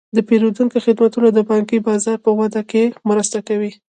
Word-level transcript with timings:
د 0.15 0.17
پیرودونکو 0.27 0.77
خدمتونه 0.85 1.27
د 1.31 1.39
بانکي 1.49 1.77
بازار 1.87 2.17
په 2.25 2.31
وده 2.39 2.61
کې 2.71 2.83
مرسته 3.09 3.37
کوي. 3.47 3.71